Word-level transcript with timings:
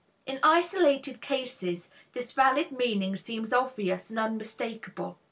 In 0.25 0.39
isolated 0.41 1.21
cases 1.21 1.91
this 2.13 2.31
valid 2.33 2.71
meaning 2.71 3.15
seems 3.15 3.53
obvious 3.53 4.09
and 4.09 4.17
unmistakable. 4.17 5.19